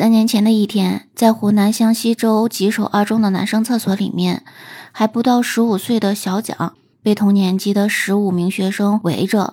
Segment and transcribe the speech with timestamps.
[0.00, 4.44] 三年前的一天，在湖南湘西州吉首二中的男生厕所里面，
[4.92, 9.52] 还不到十五岁的小蒋被同年级的十五名学生围着。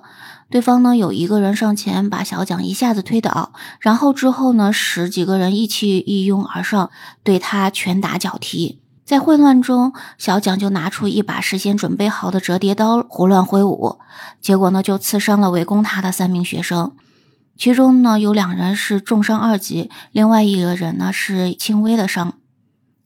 [0.50, 6.92] 对方呢有一个人上前把小蒋一下子推倒，然后之后呢十几个人一起一拥而上，
[7.24, 8.80] 对他拳打脚踢。
[9.04, 14.00] 在混乱中，小蒋就拿出一把事先准备好的折叠刀胡乱挥舞，
[14.40, 16.94] 结果呢就刺伤了围攻他的三名学生。
[17.58, 22.36] 其中呢有两人是重伤二级，另外一个人呢是轻微的伤。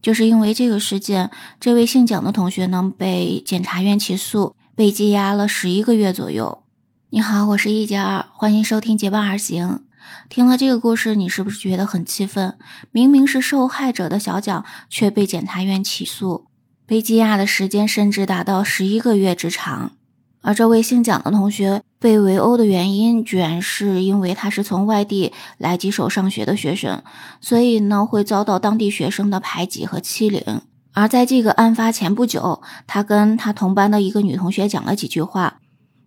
[0.01, 6.63] 就是因为这个事件，这位姓蒋的同学呢被检察院起诉，被羁押了十一个月左右。
[7.11, 9.83] 你好，我是一加二，欢迎收听结伴而行。
[10.27, 12.57] 听了这个故事，你是不是觉得很气愤？
[12.91, 16.47] 明明是受害者的小蒋，却被检察院起诉，
[16.85, 19.91] 被羁押的时间甚至达到十一个月之长。
[20.41, 27.01] 而这位姓蒋的同学被围殴的原因，居然是因为他是从外地来吉首上学的学生，
[27.39, 30.61] 所以呢会遭到当地学生的排挤和欺凌。
[30.93, 35.59] 而在这个案发前不久，他跟他同班的一个女同学讲了几句话，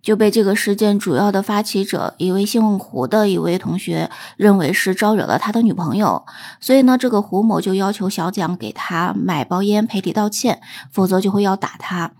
[0.02, 6.26] 就被这个事件主要的发起者一位姓胡的一位同学认为是招惹了他的女朋友，
[6.60, 12.10] 所以呢，这个胡某就要求小蒋给他买包烟赔礼道歉，否则就会要打他。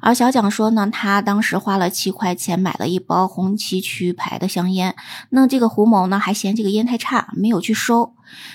[0.00, 4.94] 而小蒋说呢，他当时花了七块钱买了一包红旗渠牌的香烟。
[5.30, 8.12] 那这个胡某呢，还嫌这个烟太差，没有去收。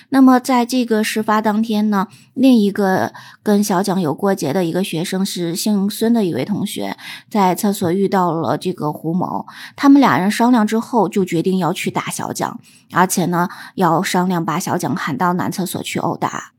[0.09, 6.97] 那么在这个事发当天呢，另一个跟小蒋有过节的一个学生是姓孙的一位同学，
[7.29, 9.45] 在厕所遇到了这个胡某。
[9.77, 12.59] 他们俩人商量之后，就决定要去打小蒋，
[12.91, 16.51] 而且呢，要商量把小蒋喊到男厕所去殴打。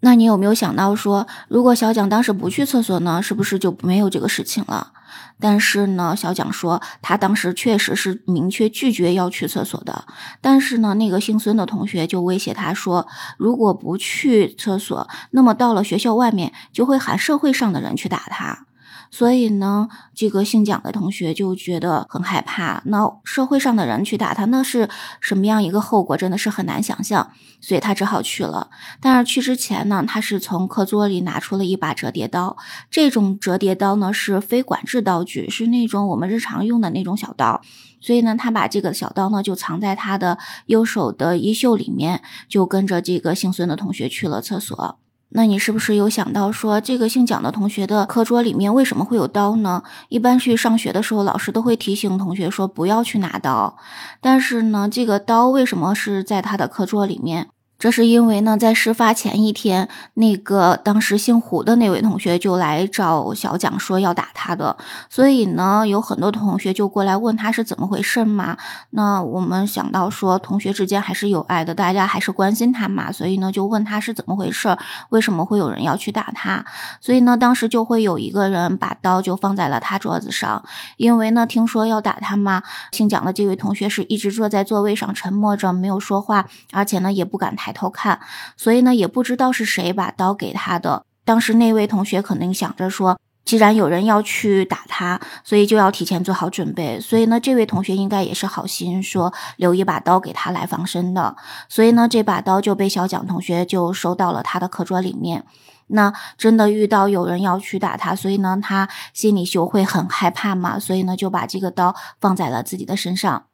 [0.00, 4.92] 那你有没有想到说，如果小蒋当时不去厕所呢，是不是就没有这个事情了？
[5.38, 10.04] 但是呢，小蒋说他当时确实是明确拒绝要去厕所的。
[10.40, 13.06] 但是呢，那个姓孙的同学就威胁他说，
[13.38, 18.66] 如果不去厕所，那么到了学校外面就会喊社会上的人去打他。
[19.10, 22.80] 所以呢，这个姓蒋的同学就觉得很害怕。
[22.86, 24.88] 那社会上的人去打他，那是
[25.20, 26.16] 什么样一个后果？
[26.16, 27.32] 真的是很难想象。
[27.60, 28.70] 所以他只好去了。
[29.00, 32.56] 但是去之前呢，他是从课桌里拿出了一把折叠刀。
[32.88, 37.60] 这种折叠刀呢是非管制刀具，是那种我们日常用的那种小刀。
[38.00, 44.99] 所以呢，他把这个小刀呢就藏在他的右手的衣袖里面，就跟着这个姓孙的同学去了厕所。
[45.32, 49.82] 那你是不是有想到说，这个姓蒋的同学的课桌里面为什么会有刀呢？
[50.08, 53.76] 一般去上学的时候，老师都会提醒同学说不要去拿刀，
[54.20, 57.48] 但是呢，这个刀为什么是在他的课桌里面？
[57.80, 64.76] 这是因为呢，在事发前一天，那个当时姓胡的那位同学就来找小蒋说要打他的，
[65.08, 68.58] 所以呢，有很多同学就过来问他是怎么回事嘛。
[68.90, 74.76] 那我们想到说，同学之间还是有爱的，大家还是关心他嘛，所以呢，就问他是怎么回事，
[75.08, 76.62] 为什么会有人要去打他？
[77.00, 80.62] 所以呢，当时就会有一个人把刀就放在了他桌子上，
[80.98, 82.62] 因为呢，听说要打他嘛，
[82.92, 87.69] 姓蒋的这位同学是一直坐在座位上沉默着没有说话，而且呢，也不敢抬。
[87.70, 88.18] 抬头看，
[88.56, 91.04] 所以呢也不知道是谁把刀给他的。
[91.24, 97.00] 当时那位同学肯定想着说，既然有人要去打他，所以就要提前做好准备。
[97.00, 101.36] 所以呢，这位同学应该也是好心说留一把刀给他来防身的。
[101.68, 105.44] 所以呢，这把刀就被小蒋同学就收到了他的课桌里面。
[105.92, 113.44] 那真的遇到有人要去打他，所以呢，他心里就会很害怕嘛，所以呢，就把这个刀放在了自己的身上。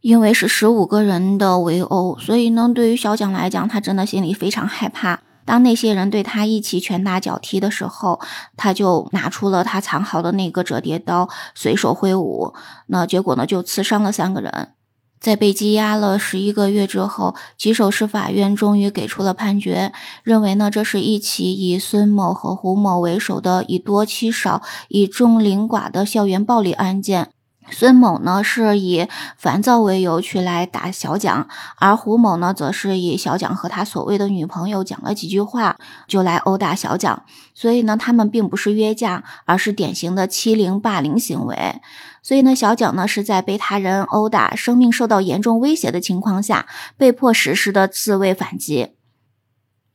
[0.00, 5.20] 因为是十五个人的围殴，所以呢，对于小蒋来讲，他真的心里非常害怕。
[5.44, 8.20] 当那些人对他一起拳打脚踢的时候，
[8.56, 12.52] 他就拿出了他藏好的那个折叠刀，随手挥舞。
[12.88, 14.74] 那结果呢，就刺伤了三个人。
[15.18, 19.92] 在被羁押了十一个月之后，吉首市法院终于给出了判决，
[20.22, 27.30] 认为呢，这是一起以孙某和胡某为首的以多欺少、以众凌寡的校园暴力案件。
[27.70, 29.06] 孙某呢是以
[29.36, 31.46] 烦躁为由去来打小蒋，
[31.76, 35.76] 而胡某呢则是以小蒋和他所谓的女朋友讲了几句话
[36.06, 37.22] 就来殴打小蒋，
[37.54, 41.80] 所以呢他们并不是约架，而是典型的欺凌霸凌行为。
[42.22, 46.66] 所以呢小蒋呢是在被他人殴打、生命受到严重威胁的情况下，
[46.96, 48.88] 被迫实施的自卫反击。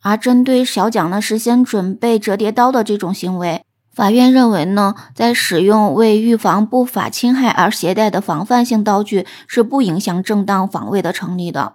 [0.01, 3.63] 而针对小蒋呢事先准备折叠刀的这种行为。
[3.93, 11.73] 法院认为呢，在使用为预防不法侵害而携带的防范性刀具是不影响正当防卫的成立的。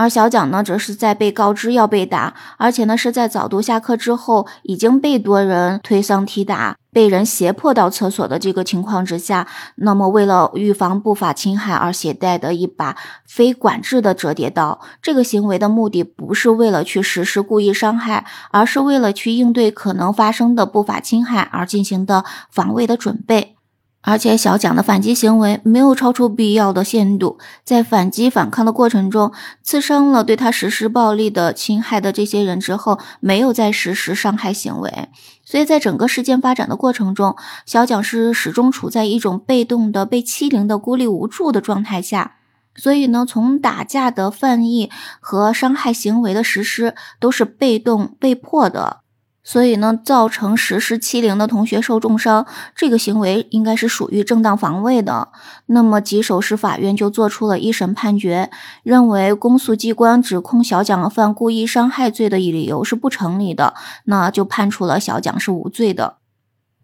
[0.00, 23.56] 而小蒋呢，则是在被告知要被打，而且呢是在早读下课之后，已经被多人推搡踢打，被人胁迫到厕所的这个情况之下，那么为了预防不法侵害而携带的一把非管制的折叠刀，这个行为的目的不是为了去实施故意伤害，而是为了去应对可能发生的不法侵害而进行的防卫的准备。
[24.02, 29.30] 而且小蒋的反击行为没有超出必要的限度，在反击反抗的过程中，
[29.62, 35.08] 刺伤了对他实施暴力的侵害的这些人之后，没有再实施伤害行为。
[35.44, 37.36] 所以在整个事件发展的过程中，
[37.66, 42.36] 小蒋是始终处在一种被动的、被欺凌的、孤立无助的状态下。
[42.76, 49.00] 所以呢，从打架的犯意和伤害行为的实施，都是被动、被迫的。
[49.42, 52.46] 所以呢，造成实施欺凌的同学受重伤，
[52.76, 55.28] 这个行为应该是属于正当防卫的。
[55.66, 58.50] 那么，吉首市法院就做出了一审判决，
[58.82, 66.19] 认为公诉机关指控小蒋犯故意伤害罪的理由是不成立的，那就判处了小蒋是无罪的。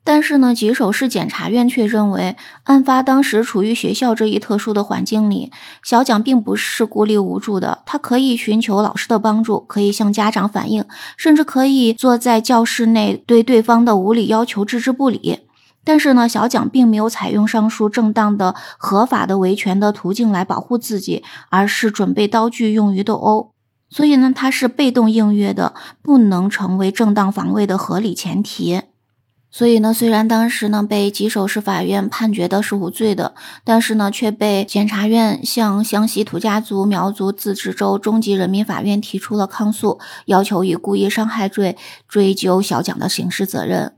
[0.07, 5.51] 但是呢，吉首市检察院却认为，案发当时处于学校这一特殊的环境里，
[5.83, 10.85] 小蒋并不是孤立无助的，他可以寻求老师的帮助，可以向家长反映，
[11.17, 15.41] 甚至可以坐在教室内对对方的无理要求置之不理。
[15.83, 23.51] 但是呢，小蒋并没有采用上述正当的、合法的维权的途径来保护自己，而是准备刀具用于斗殴。
[23.91, 28.83] 所以呢，他是被动应约的，不能成为正当防卫的合理前提。
[29.57, 41.75] 所以呢，虽然当时呢被吉首市法院判决的是无罪的，但是呢却被检察院向湘西土家族苗族自治州中级人民法院提出了抗诉，要求以故意伤害罪
[42.07, 43.96] 追究小蒋的刑事责任。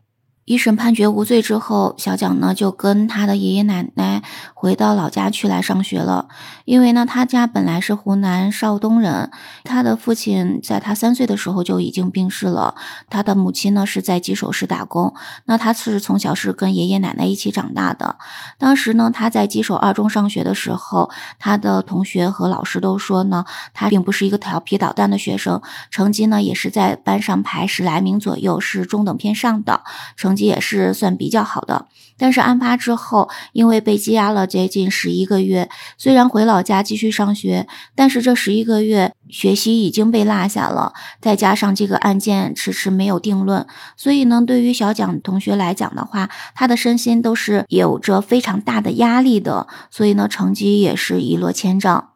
[0.49, 4.23] 一审判决无罪之后，小蒋呢就跟他的爷爷奶奶
[4.55, 6.29] 回到老家去来上学了。
[6.65, 9.31] 因为呢，他家本来是湖南邵东人，
[9.63, 12.75] 他的父亲在他三岁的时候就已经病逝了，
[13.11, 15.13] 他的母亲呢是在吉首市打工。
[15.45, 18.17] 那他是从小是跟爷爷奶奶一起长大的。
[18.57, 23.45] 当时呢，他在吉首二中上学的时候，他的同学和老师都说呢，
[23.75, 25.61] 他并不是一个调皮捣蛋的学生，
[25.91, 29.83] 成绩呢也是在班上排十来名左右，是中等偏上的
[30.17, 30.38] 成。
[30.45, 31.87] 也是算比较好的，
[32.17, 52.11] 但是案发之后，因为被羁押了接近十一个月，虽然回老家继续上学，但是这十一个月学习已经被落下了，再加上这个案件迟迟没有定论，所以呢，对于小蒋同学来讲的话，他的身心都是有着非常大的压力的，所以呢，成绩也是一落千丈。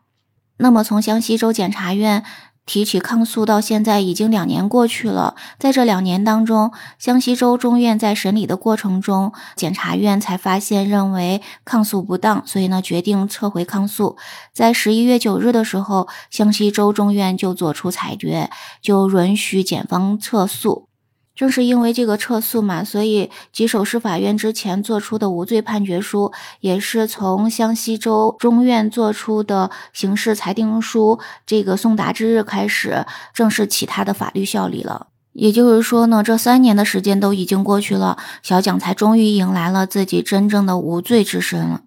[0.58, 2.24] 那么从湘西州检察院。
[2.64, 14.16] 提起抗诉到现在已经两年过去了，在这两年当中，湘西州中院在审理的过程中，检察院才发现认为抗诉不当，所以呢决定撤回抗诉。
[14.52, 18.48] 在十一月九日的时候，湘西州中院就作出裁决，
[18.80, 20.91] 就允许检方撤诉。
[21.34, 26.30] 正是因为这个撤诉嘛，所以吉首市法院之前做出的无罪判决书，
[26.60, 35.06] 也是从湘西州中院做出的刑事裁定书这个送达之日开始，正式起它的法律效力了。
[35.32, 41.80] 也就是说呢，这三年的时间都已经过去了，小蒋才终于迎来了自己真正的无罪之身了。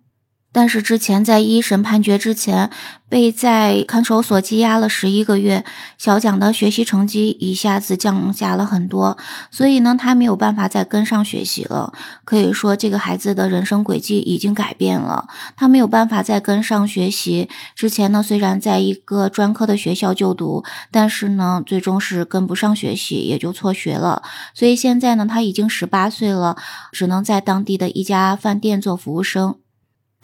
[0.55, 2.69] 但是之前在一审判决之前，
[3.09, 5.65] 被在看守所羁押了十一个月，
[5.97, 9.17] 小蒋的学习成绩一下子降下了很多，
[9.51, 11.91] 所以呢，他没有办法再跟上学习了。
[12.23, 17.49] 可以说，这个孩子的人生轨迹已经改变了，他没有办法再跟上学习。
[17.75, 24.23] 之前呢，虽然在一个专科的学校就读，但是呢，最终是跟不上学习，也就辍学了。
[24.53, 26.55] 所以现在呢，他已经十八岁了，
[26.93, 29.57] 只能在当地的一家饭店做服务生。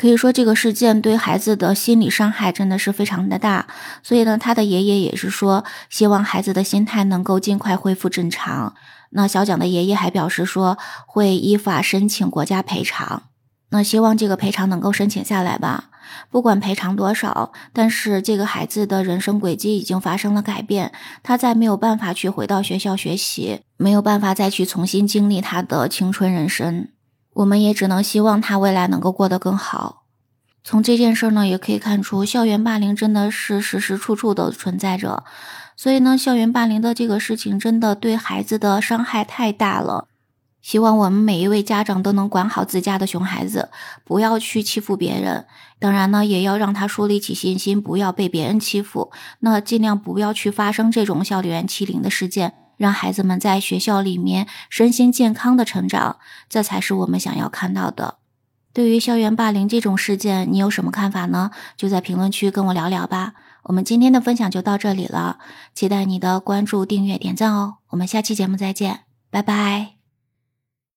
[0.02, 3.68] 可以说，这个事件对孩子的心理伤害真的是非常的大，
[4.02, 8.74] 所以呢，他的爷爷也是说，希望孩子的心态能够尽快恢复正常。
[9.12, 13.26] 那小蒋的爷爷还表示说，会依法申请国家赔偿。
[13.70, 15.92] 那希望这个赔偿能够申请下来吧，
[16.32, 20.92] 不管赔偿多少，但是这个孩子的人生轨迹已经发生了改变，
[21.22, 26.88] 他再没有办法去回到学校学习，没有办法再去重新经历他的青春人生。
[27.34, 30.04] 我们也只能希望他未来能够过得更好。
[30.64, 35.24] 从这件事呢，也可以看出，校园霸凌真的是时时处处都存在着。
[35.76, 40.08] 所以呢，校园霸凌的这个事情真的对孩子的伤害太大了。
[40.62, 43.72] 希望我们每一位家长都能管好自家的熊孩子，
[44.06, 45.48] 不要去欺负别人。
[45.80, 49.12] 当然呢，也要让他树立起信心，不要被别人欺负。
[49.40, 52.54] 那尽量不要去发生这种校园欺凌的事件。
[52.82, 56.18] 让孩子们在学校里面身心健康的成长，
[56.50, 58.16] 这才是我们想要看到的。
[58.74, 61.52] 对于校园霸凌这种事件，你有什么看法呢？
[61.78, 63.34] 就在评论区跟我聊聊吧。
[63.66, 65.38] 我们今天的分享就到这里了，
[65.76, 67.76] 期待你的关注、订阅、点赞哦。
[67.90, 70.01] 我们下期节目再见，拜拜。